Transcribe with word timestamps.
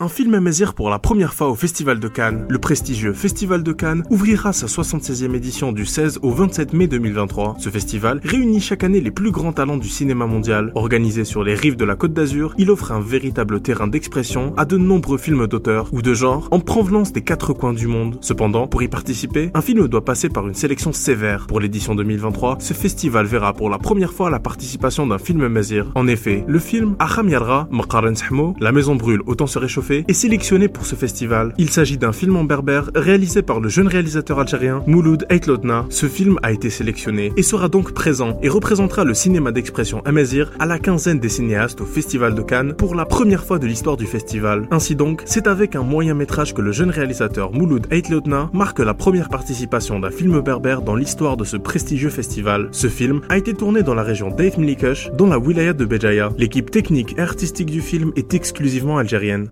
Un 0.00 0.08
film 0.08 0.34
amazir 0.34 0.74
pour 0.74 0.90
la 0.90 1.00
première 1.00 1.34
fois 1.34 1.48
au 1.48 1.56
Festival 1.56 1.98
de 1.98 2.06
Cannes. 2.06 2.46
Le 2.48 2.60
prestigieux 2.60 3.12
Festival 3.12 3.64
de 3.64 3.72
Cannes 3.72 4.04
ouvrira 4.10 4.52
sa 4.52 4.66
76e 4.66 5.34
édition 5.34 5.72
du 5.72 5.84
16 5.84 6.20
au 6.22 6.30
27 6.30 6.72
mai 6.72 6.86
2023. 6.86 7.56
Ce 7.58 7.68
festival 7.68 8.20
réunit 8.22 8.60
chaque 8.60 8.84
année 8.84 9.00
les 9.00 9.10
plus 9.10 9.32
grands 9.32 9.52
talents 9.52 9.76
du 9.76 9.88
cinéma 9.88 10.26
mondial. 10.26 10.70
Organisé 10.76 11.24
sur 11.24 11.42
les 11.42 11.56
rives 11.56 11.74
de 11.74 11.84
la 11.84 11.96
Côte 11.96 12.12
d'Azur, 12.12 12.54
il 12.58 12.70
offre 12.70 12.92
un 12.92 13.00
véritable 13.00 13.60
terrain 13.60 13.88
d'expression 13.88 14.54
à 14.56 14.64
de 14.66 14.76
nombreux 14.76 15.18
films 15.18 15.48
d'auteur 15.48 15.88
ou 15.90 16.00
de 16.00 16.14
genre 16.14 16.46
en 16.52 16.60
provenance 16.60 17.12
des 17.12 17.22
quatre 17.22 17.52
coins 17.52 17.74
du 17.74 17.88
monde. 17.88 18.18
Cependant, 18.20 18.68
pour 18.68 18.84
y 18.84 18.88
participer, 18.88 19.50
un 19.52 19.62
film 19.62 19.88
doit 19.88 20.04
passer 20.04 20.28
par 20.28 20.46
une 20.46 20.54
sélection 20.54 20.92
sévère. 20.92 21.48
Pour 21.48 21.58
l'édition 21.58 21.96
2023, 21.96 22.58
ce 22.60 22.72
festival 22.72 23.26
verra 23.26 23.52
pour 23.52 23.68
la 23.68 23.78
première 23.78 24.12
fois 24.12 24.30
la 24.30 24.38
participation 24.38 25.08
d'un 25.08 25.18
film 25.18 25.42
amazir. 25.42 25.90
En 25.96 26.06
effet, 26.06 26.44
le 26.46 26.60
film 26.60 26.94
Aham 27.00 27.28
Yadra, 27.28 27.68
La 28.60 28.70
maison 28.70 28.94
brûle, 28.94 29.22
autant 29.26 29.48
se 29.48 29.58
réchauffer 29.58 29.87
est 29.90 30.12
sélectionné 30.12 30.68
pour 30.68 30.86
ce 30.86 30.94
festival. 30.94 31.54
Il 31.58 31.70
s'agit 31.70 31.98
d'un 31.98 32.12
film 32.12 32.36
en 32.36 32.44
berbère 32.44 32.90
réalisé 32.94 33.42
par 33.42 33.60
le 33.60 33.68
jeune 33.68 33.88
réalisateur 33.88 34.38
algérien 34.38 34.82
Mouloud 34.86 35.26
Eitlodna. 35.30 35.86
Ce 35.90 36.06
film 36.06 36.38
a 36.42 36.52
été 36.52 36.70
sélectionné 36.70 37.32
et 37.36 37.42
sera 37.42 37.68
donc 37.68 37.92
présent 37.92 38.38
et 38.42 38.48
représentera 38.48 39.04
le 39.04 39.14
cinéma 39.14 39.52
d'expression 39.52 40.02
amazir 40.04 40.52
à 40.58 40.66
la 40.66 40.78
quinzaine 40.78 41.18
des 41.18 41.28
cinéastes 41.28 41.80
au 41.80 41.86
Festival 41.86 42.34
de 42.34 42.42
Cannes 42.42 42.74
pour 42.74 42.94
la 42.94 43.04
première 43.04 43.44
fois 43.44 43.58
de 43.58 43.66
l'histoire 43.66 43.96
du 43.96 44.06
festival. 44.06 44.68
Ainsi 44.70 44.94
donc, 44.94 45.22
c'est 45.24 45.46
avec 45.46 45.76
un 45.76 45.82
moyen 45.82 46.14
métrage 46.14 46.54
que 46.54 46.62
le 46.62 46.72
jeune 46.72 46.90
réalisateur 46.90 47.52
Mouloud 47.52 47.86
Eitlodna 47.90 48.50
marque 48.52 48.80
la 48.80 48.94
première 48.94 49.28
participation 49.28 49.98
d'un 50.00 50.10
film 50.10 50.40
berbère 50.40 50.82
dans 50.82 50.94
l'histoire 50.94 51.36
de 51.36 51.44
ce 51.44 51.56
prestigieux 51.56 52.10
festival. 52.10 52.68
Ce 52.72 52.88
film 52.88 53.20
a 53.28 53.38
été 53.38 53.54
tourné 53.54 53.82
dans 53.82 53.94
la 53.94 54.02
région 54.02 54.34
Mlikush, 54.58 55.10
dans 55.16 55.26
la 55.26 55.38
wilaya 55.38 55.72
de 55.72 55.84
Béjaïa. 55.84 56.30
L'équipe 56.38 56.70
technique 56.70 57.16
et 57.18 57.20
artistique 57.20 57.70
du 57.70 57.80
film 57.80 58.12
est 58.16 58.34
exclusivement 58.34 58.98
algérienne. 58.98 59.50